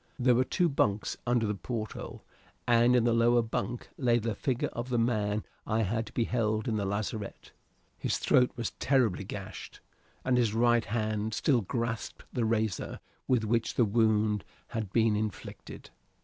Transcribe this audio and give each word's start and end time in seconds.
There 0.17 0.33
were 0.33 0.43
two 0.43 0.67
bunks 0.67 1.15
under 1.27 1.45
the 1.45 1.53
porthole, 1.53 2.23
and 2.67 2.95
in 2.95 3.03
the 3.03 3.13
lower 3.13 3.43
bunk 3.43 3.87
lay 3.99 4.17
the 4.17 4.33
figure 4.33 4.69
of 4.69 4.89
the 4.89 4.97
man 4.97 5.43
I 5.67 5.83
had 5.83 6.11
beheld 6.15 6.67
in 6.67 6.75
the 6.75 6.85
lazarette. 6.87 7.51
His 7.99 8.17
throat 8.17 8.49
was 8.55 8.71
terribly 8.79 9.23
gashed, 9.23 9.79
and 10.25 10.37
his 10.39 10.55
right 10.55 10.85
hand 10.85 11.35
still 11.35 11.61
grasped 11.61 12.23
the 12.33 12.45
razor 12.45 12.99
with 13.27 13.43
which 13.43 13.75
the 13.75 13.85
wound 13.85 14.43
had 14.69 14.91
been 14.91 15.15
inflicted. 15.15 15.91